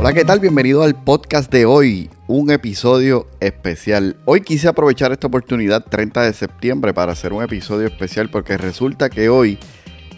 [0.00, 0.40] Hola, ¿qué tal?
[0.40, 4.16] Bienvenido al podcast de hoy, un episodio especial.
[4.24, 9.10] Hoy quise aprovechar esta oportunidad 30 de septiembre para hacer un episodio especial porque resulta
[9.10, 9.58] que hoy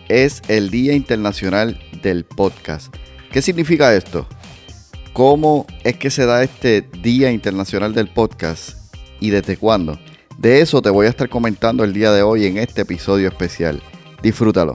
[0.08, 2.95] es el Día Internacional del Podcast.
[3.32, 4.29] ¿Qué significa esto?
[5.12, 9.98] ¿Cómo es que se da este Día Internacional del Podcast y desde cuándo?
[10.38, 13.82] De eso te voy a estar comentando el día de hoy en este episodio especial.
[14.22, 14.74] Disfrútalo.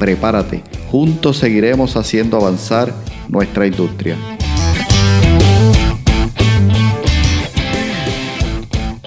[0.00, 2.90] Prepárate Juntos seguiremos haciendo avanzar
[3.28, 4.16] nuestra industria.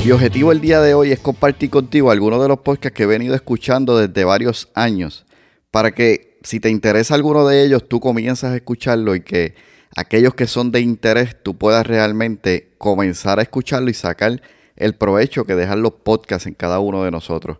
[0.05, 3.07] Mi objetivo el día de hoy es compartir contigo algunos de los podcasts que he
[3.07, 5.25] venido escuchando desde varios años
[5.71, 9.55] para que si te interesa alguno de ellos tú comienzas a escucharlo y que
[9.95, 14.43] aquellos que son de interés tú puedas realmente comenzar a escucharlo y sacar
[14.75, 17.57] el provecho que dejan los podcasts en cada uno de nosotros.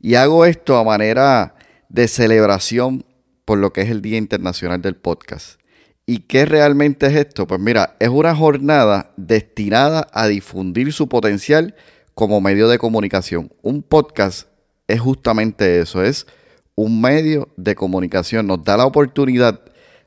[0.00, 1.55] Y hago esto a manera
[1.96, 3.06] de celebración
[3.46, 5.58] por lo que es el Día Internacional del Podcast.
[6.04, 7.46] ¿Y qué realmente es esto?
[7.46, 11.74] Pues mira, es una jornada destinada a difundir su potencial
[12.12, 13.50] como medio de comunicación.
[13.62, 14.46] Un podcast
[14.86, 16.26] es justamente eso, es
[16.74, 18.46] un medio de comunicación.
[18.46, 19.62] Nos da la oportunidad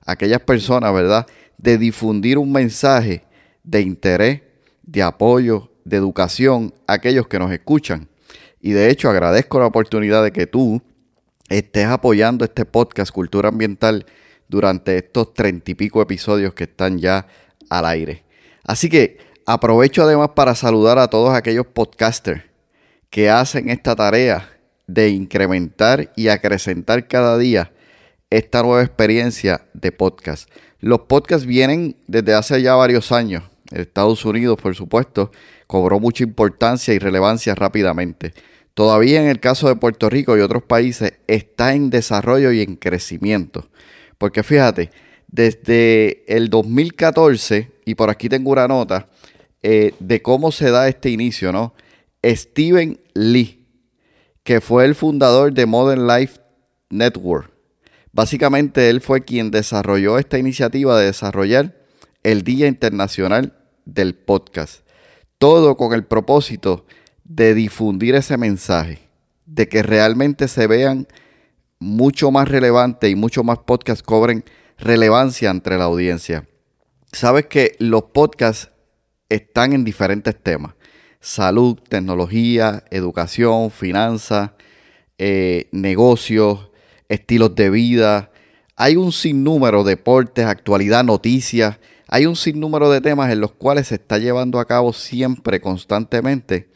[0.06, 1.26] a aquellas personas, ¿verdad?,
[1.58, 3.24] de difundir un mensaje
[3.64, 4.44] de interés,
[4.84, 8.08] de apoyo, de educación a aquellos que nos escuchan.
[8.62, 10.84] Y de hecho agradezco la oportunidad de que tú
[11.50, 14.06] estés apoyando este podcast Cultura Ambiental
[14.48, 17.28] durante estos treinta y pico episodios que están ya
[17.70, 18.24] al aire.
[18.64, 22.44] Así que aprovecho además para saludar a todos aquellos podcasters
[23.10, 24.50] que hacen esta tarea
[24.88, 27.72] de incrementar y acrecentar cada día
[28.30, 30.50] esta nueva experiencia de podcast.
[30.80, 33.44] Los podcasts vienen desde hace ya varios años.
[33.72, 35.32] Estados Unidos, por supuesto,
[35.68, 38.34] cobró mucha importancia y relevancia rápidamente
[38.80, 42.78] todavía en el caso de Puerto Rico y otros países está en desarrollo y en
[42.78, 43.68] crecimiento.
[44.18, 44.90] Porque fíjate,
[45.28, 49.10] desde el 2014, y por aquí tengo una nota
[49.64, 51.74] eh, de cómo se da este inicio, ¿no?
[52.24, 53.68] Steven Lee,
[54.44, 56.40] que fue el fundador de Modern Life
[56.90, 57.52] Network.
[58.14, 61.76] Básicamente él fue quien desarrolló esta iniciativa de desarrollar
[62.24, 64.88] el Día Internacional del Podcast.
[65.38, 66.86] Todo con el propósito
[67.30, 69.00] de difundir ese mensaje,
[69.46, 71.08] de que realmente se vean
[71.78, 74.44] mucho más relevantes y mucho más podcasts cobren
[74.80, 76.48] relevancia entre la audiencia.
[77.12, 78.72] Sabes que los podcasts
[79.30, 80.74] están en diferentes temas.
[81.22, 84.52] Salud, tecnología, educación, finanzas,
[85.20, 86.72] eh, negocios,
[87.10, 88.32] estilos de vida.
[88.76, 91.78] Hay un sinnúmero de deportes, actualidad, noticias.
[92.08, 96.70] Hay un sinnúmero de temas en los cuales se está llevando a cabo siempre, constantemente,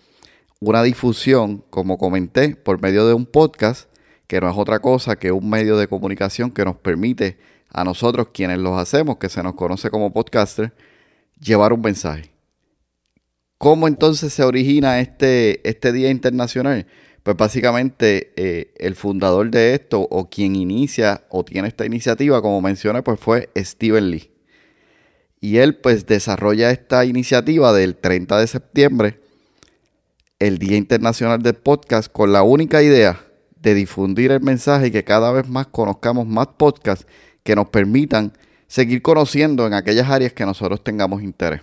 [0.69, 3.89] una difusión, como comenté, por medio de un podcast,
[4.27, 7.37] que no es otra cosa que un medio de comunicación que nos permite
[7.69, 10.73] a nosotros, quienes los hacemos, que se nos conoce como podcaster,
[11.39, 12.31] llevar un mensaje.
[13.57, 16.87] ¿Cómo entonces se origina este, este Día Internacional?
[17.23, 22.61] Pues básicamente eh, el fundador de esto o quien inicia o tiene esta iniciativa, como
[22.61, 24.31] mencioné, pues fue Steven Lee.
[25.39, 29.22] Y él pues desarrolla esta iniciativa del 30 de septiembre
[30.47, 33.25] el Día Internacional del Podcast con la única idea
[33.61, 37.07] de difundir el mensaje y que cada vez más conozcamos más podcasts
[37.43, 38.33] que nos permitan
[38.67, 41.61] seguir conociendo en aquellas áreas que nosotros tengamos interés.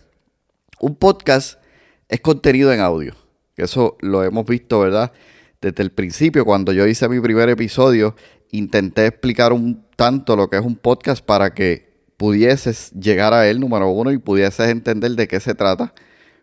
[0.80, 1.60] Un podcast
[2.08, 3.14] es contenido en audio.
[3.54, 5.12] Eso lo hemos visto, ¿verdad?
[5.60, 8.16] Desde el principio, cuando yo hice mi primer episodio,
[8.50, 13.60] intenté explicar un tanto lo que es un podcast para que pudieses llegar a él,
[13.60, 15.92] número uno, y pudieses entender de qué se trata,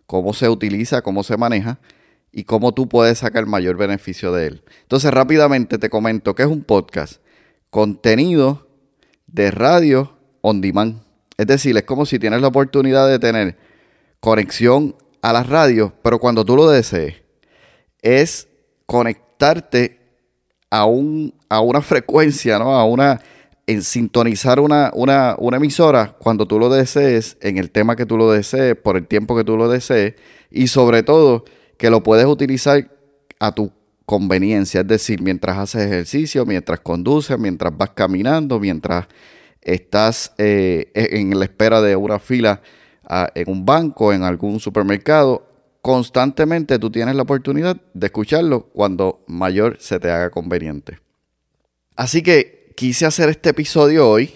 [0.06, 1.80] cómo se utiliza, cómo se maneja
[2.31, 4.63] y cómo tú puedes sacar mayor beneficio de él.
[4.81, 7.21] Entonces rápidamente te comento que es un podcast,
[7.69, 8.68] contenido
[9.27, 11.01] de radio on demand.
[11.38, 13.57] Es decir, es como si tienes la oportunidad de tener
[14.19, 17.15] conexión a la radio, pero cuando tú lo desees.
[18.01, 18.47] Es
[18.85, 20.00] conectarte
[20.69, 22.75] a, un, a una frecuencia, ¿no?
[22.75, 23.21] A una,
[23.65, 28.18] en sintonizar una, una, una emisora cuando tú lo desees, en el tema que tú
[28.18, 30.15] lo desees, por el tiempo que tú lo desees,
[30.50, 31.45] y sobre todo
[31.77, 32.89] que lo puedes utilizar
[33.39, 33.71] a tu
[34.06, 39.07] conveniencia, es decir, mientras haces ejercicio, mientras conduces, mientras vas caminando, mientras
[39.62, 42.62] estás eh, e, en la espera de una fila
[43.03, 45.45] ah, en un banco, en algún supermercado,
[45.81, 51.00] constantemente tú tienes la oportunidad de escucharlo cuando mayor se te haga conveniente.
[51.95, 54.33] Así que quise hacer este episodio hoy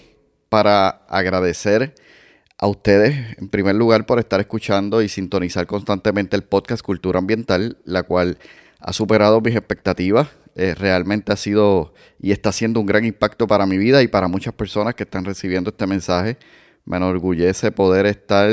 [0.50, 1.96] para agradecer
[2.62, 7.80] a ustedes, en primer lugar, por estar escuchando y sintonizar constantemente el podcast Cultura Ambiental,
[7.86, 8.38] la cual
[8.80, 10.30] ha superado mis expectativas.
[10.56, 14.28] Eh, realmente ha sido y está haciendo un gran impacto para mi vida y para
[14.28, 16.38] muchas personas que están recibiendo este mensaje.
[16.86, 18.52] Me enorgullece poder estar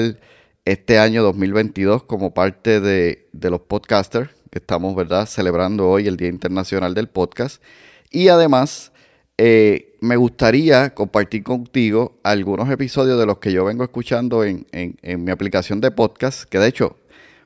[0.65, 6.29] este año 2022 como parte de, los podcasters que estamos, ¿verdad?, celebrando hoy el Día
[6.29, 7.63] Internacional del Podcast.
[8.11, 8.91] Y además,
[9.37, 15.25] eh, me gustaría compartir contigo algunos episodios de los que yo vengo escuchando en, en,
[15.25, 16.97] mi aplicación de podcast, que de hecho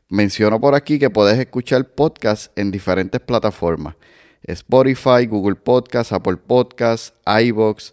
[0.08, 3.96] menciono por aquí que puedes escuchar podcast en diferentes plataformas.
[4.42, 7.92] Spotify, Google Podcast, Apple Podcast, iBox,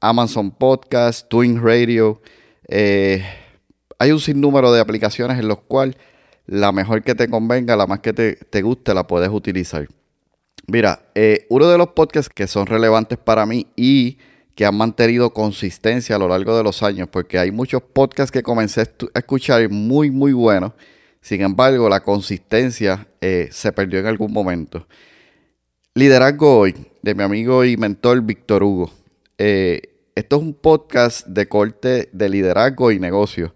[0.00, 2.20] Amazon Podcast, Twin Radio.
[2.68, 3.22] Eh,
[3.98, 5.96] hay un sinnúmero de aplicaciones en los cuales
[6.46, 9.86] la mejor que te convenga, la más que te, guste, la puedes utilizar.
[10.70, 14.18] Mira, eh, uno de los podcasts que son relevantes para mí y
[14.54, 18.42] que han mantenido consistencia a lo largo de los años, porque hay muchos podcasts que
[18.42, 20.72] comencé a escuchar muy, muy buenos.
[21.20, 24.86] Sin embargo, la consistencia eh, se perdió en algún momento.
[25.94, 28.92] Liderazgo hoy, de mi amigo y mentor Víctor Hugo.
[29.38, 29.82] Eh,
[30.14, 33.54] esto es un podcast de corte de liderazgo y negocio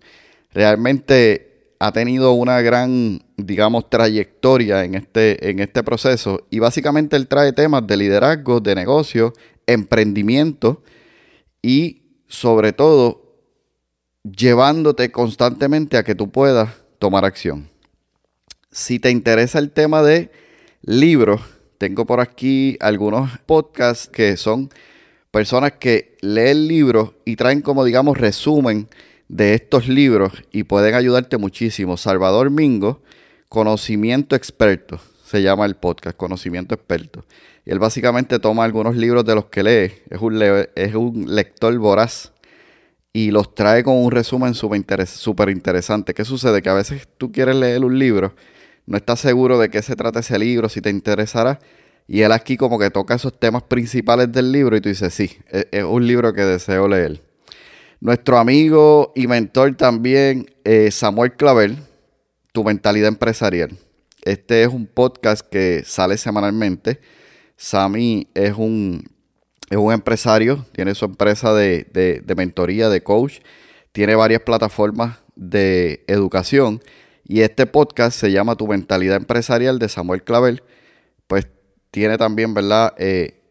[0.54, 1.53] realmente
[1.84, 7.52] ha tenido una gran, digamos, trayectoria en este, en este proceso y básicamente él trae
[7.52, 9.34] temas de liderazgo, de negocio,
[9.66, 10.82] emprendimiento
[11.60, 13.36] y sobre todo
[14.22, 17.68] llevándote constantemente a que tú puedas tomar acción.
[18.70, 20.30] Si te interesa el tema de
[20.80, 21.42] libros,
[21.76, 24.70] tengo por aquí algunos podcasts que son
[25.30, 28.88] personas que leen libros y traen como digamos resumen
[29.28, 31.96] de estos libros y pueden ayudarte muchísimo.
[31.96, 33.02] Salvador Mingo,
[33.48, 37.24] Conocimiento Experto, se llama el podcast, Conocimiento Experto.
[37.64, 40.40] Y él básicamente toma algunos libros de los que lee, es un,
[40.74, 42.32] es un lector voraz
[43.12, 46.14] y los trae con un resumen súper interesante.
[46.14, 46.60] ¿Qué sucede?
[46.60, 48.34] Que a veces tú quieres leer un libro,
[48.86, 51.58] no estás seguro de qué se trata ese libro, si te interesará.
[52.06, 55.38] Y él aquí como que toca esos temas principales del libro y tú dices, sí,
[55.48, 57.22] es, es un libro que deseo leer.
[58.00, 61.78] Nuestro amigo y mentor también, eh, Samuel Clavel,
[62.52, 63.76] Tu Mentalidad Empresarial.
[64.22, 67.00] Este es un podcast que sale semanalmente.
[67.56, 69.04] Sammy es un,
[69.70, 73.40] es un empresario, tiene su empresa de, de, mentoría, de coach,
[73.92, 76.82] tiene varias plataformas de educación
[77.24, 80.62] y este podcast se llama Tu Mentalidad Empresarial de Samuel Clavel.
[81.26, 81.46] Pues
[81.90, 82.94] tiene también, ¿verdad?
[82.98, 83.43] Eh,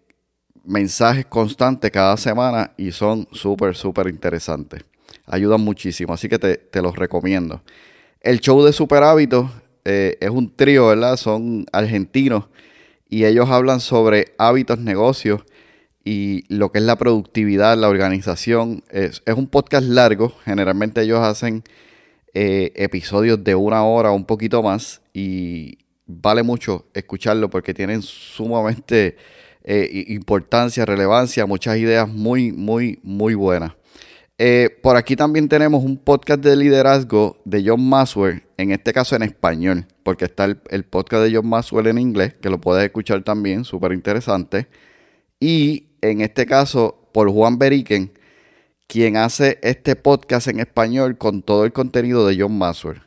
[0.64, 4.84] mensajes constantes cada semana y son súper, súper interesantes.
[5.26, 7.62] Ayudan muchísimo, así que te, los recomiendo.
[8.22, 9.50] El show de Super Hábitos
[9.86, 11.18] eh, es un trío, ¿verdad?
[11.18, 12.46] Son argentinos
[13.10, 15.42] y ellos hablan sobre hábitos, negocios
[16.04, 18.84] y lo que es la productividad, la organización.
[18.90, 21.64] Es, un podcast largo, generalmente ellos hacen
[22.34, 28.02] eh, episodios de una hora o un poquito más y vale mucho escucharlo porque tienen
[28.02, 29.18] sumamente
[29.64, 33.74] eh, importancia, relevancia, muchas ideas muy, muy, muy buenas.
[34.38, 39.16] Eh, por aquí también tenemos un podcast de liderazgo de John Maswell, en este caso
[39.16, 43.24] en español, porque está el, podcast de John Maswell en inglés, que lo puedes escuchar
[43.24, 44.68] también, súper interesante.
[45.40, 48.12] Y en este caso por Juan Beriken,
[48.88, 53.02] quien hace este podcast en español con todo el contenido de John Maswell.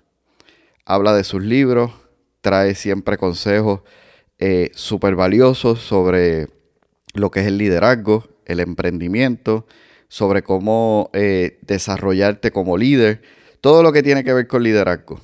[0.84, 1.92] Habla de sus libros,
[2.40, 3.80] trae siempre consejos
[4.38, 6.48] eh, súper valiosos sobre
[7.14, 9.66] lo que es el liderazgo, el emprendimiento,
[10.08, 13.22] sobre cómo eh, desarrollarte como líder,
[13.60, 15.20] todo lo que tiene que ver con liderazgo.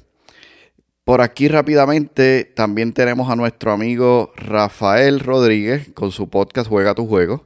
[1.04, 7.07] Por aquí rápidamente también tenemos a nuestro amigo Rafael Rodríguez con su podcast Juega tu
[7.07, 7.45] juego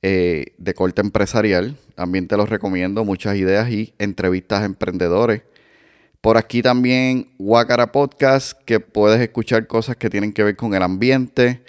[0.00, 1.76] eh, de corte empresarial.
[1.94, 5.42] También te los recomiendo, muchas ideas y entrevistas a emprendedores.
[6.20, 10.82] Por aquí también Wakara Podcast, que puedes escuchar cosas que tienen que ver con el
[10.82, 11.62] ambiente,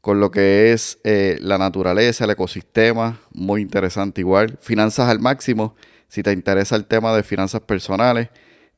[0.00, 4.58] con lo que es eh, la naturaleza, el ecosistema, muy interesante igual.
[4.60, 5.76] Finanzas al máximo,
[6.08, 8.28] si te interesa el tema de finanzas personales,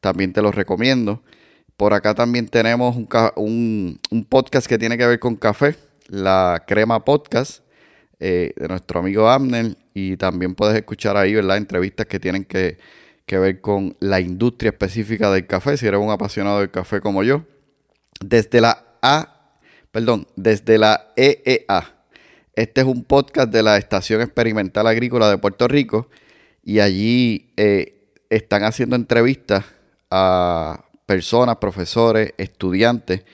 [0.01, 1.23] también te lo recomiendo.
[1.79, 2.95] Por acá también tenemos
[3.37, 5.75] un, podcast que tiene que ver con café,
[6.09, 7.65] la Crema Podcast,
[8.21, 11.57] eh, de nuestro amigo Amner, y también puedes escuchar ahí, ¿verdad?
[11.57, 12.77] Entrevistas que tienen que
[13.27, 17.23] que ver con la industria específica del café, si eres un apasionado del café como
[17.23, 17.45] yo.
[18.21, 19.59] Desde la A,
[19.91, 21.95] perdón, desde la EEA.
[22.55, 26.09] Este es un podcast de la Estación Experimental Agrícola de Puerto Rico
[26.63, 29.65] y allí eh, están haciendo entrevistas
[30.11, 33.25] a personas, profesores, estudiantes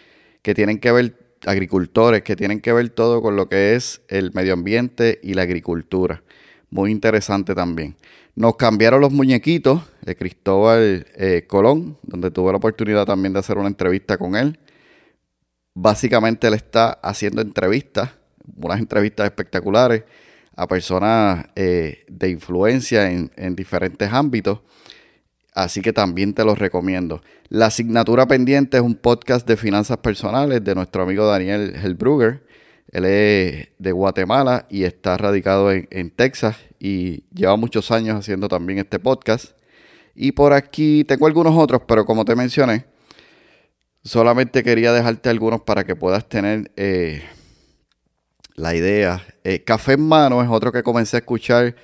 [0.43, 1.15] que tienen que ver,
[1.47, 5.43] agricultores, que tienen que ver todo con lo que es el medio ambiente y la
[5.43, 6.23] agricultura.
[6.71, 7.97] Muy interesante también.
[8.41, 13.59] Nos cambiaron los muñequitos de Cristóbal eh, Colón, donde tuve la oportunidad también de hacer
[13.59, 14.59] una entrevista con él.
[15.75, 18.13] Básicamente él está haciendo entrevistas,
[18.57, 20.05] unas entrevistas espectaculares
[20.57, 24.61] a personas eh, de influencia en, diferentes ámbitos.
[25.53, 27.21] Así que también te los recomiendo.
[27.51, 32.43] La asignatura pendiente es un podcast de finanzas personales de nuestro amigo Daniel Helbrugger.
[32.91, 38.81] Él es de Guatemala y está radicado en, Texas y lleva muchos años haciendo también
[38.81, 39.53] este podcast.
[40.15, 42.87] Y por aquí tengo algunos otros, pero como te mencioné,
[44.03, 47.23] solamente quería dejarte algunos para que puedas tener eh,
[48.57, 49.25] la idea.
[49.45, 51.77] Eh, Café en mano es otro que comencé a escuchar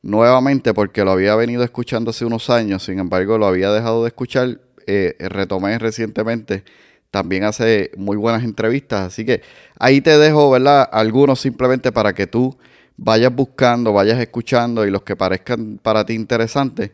[0.00, 4.08] nuevamente porque lo había venido escuchando hace unos años, sin embargo lo había dejado de
[4.08, 6.64] escuchar, eh, retomé recientemente
[7.12, 9.08] también hace muy buenas entrevistas.
[9.08, 9.42] Así que
[9.78, 10.88] ahí te dejo, ¿verdad?
[10.90, 12.56] Algunos simplemente para que tú
[12.96, 16.92] vayas buscando, vayas escuchando y los que parezcan para ti interesantes,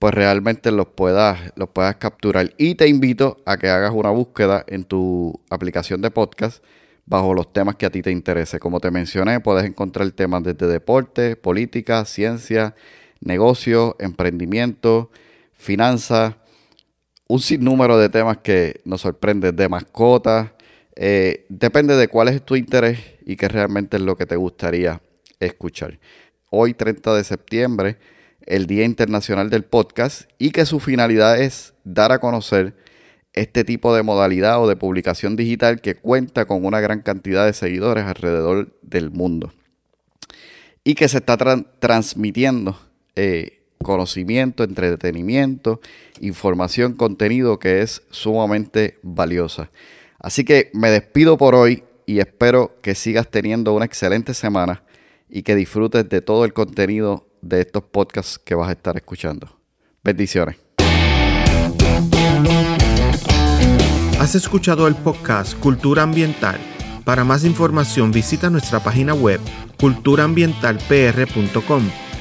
[0.00, 2.52] pues realmente los puedas, los puedas capturar.
[2.58, 6.62] Y te invito a que hagas una búsqueda en tu aplicación de podcast
[7.06, 8.58] bajo los temas que a ti te interese.
[8.58, 12.74] Como te mencioné, puedes encontrar temas desde deporte, política, ciencia,
[13.20, 15.12] negocio, emprendimiento,
[15.52, 16.34] finanzas,
[17.26, 20.50] un sinnúmero de temas que nos sorprenden, de mascotas.
[20.96, 25.00] Eh, depende de cuál es tu interés y qué realmente es lo que te gustaría
[25.40, 25.98] escuchar.
[26.50, 27.98] Hoy, 30 de septiembre,
[28.46, 32.74] el Día Internacional del Podcast y que su finalidad es dar a conocer
[33.32, 37.54] este tipo de modalidad o de publicación digital que cuenta con una gran cantidad de
[37.54, 39.52] seguidores alrededor del mundo
[40.84, 41.36] y que se está
[41.78, 42.78] transmitiendo
[43.16, 45.80] eh, conocimiento, entretenimiento,
[46.20, 49.70] información, contenido que es sumamente valiosa.
[50.18, 54.82] Así que me despido por hoy y espero que sigas teniendo una excelente semana
[55.28, 59.58] y que disfrutes de todo el contenido de estos podcasts que vas a estar escuchando.
[60.04, 60.56] Bendiciones.
[64.18, 66.60] Has escuchado el podcast Cultura Ambiental.
[67.04, 69.40] Para más información visita nuestra página web
[69.80, 72.01] culturaambientalpr.com